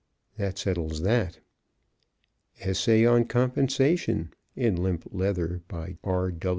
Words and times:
That 0.37 0.57
settles 0.57 1.01
that. 1.03 1.41
"Essay 2.59 3.05
on 3.05 3.25
Compensation" 3.25 4.33
in 4.55 4.77
limp 4.81 5.07
leather, 5.11 5.61
by 5.67 5.99
R. 6.03 6.33